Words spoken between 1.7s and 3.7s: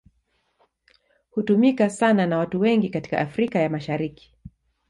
sana na watu wengi katika Afrika ya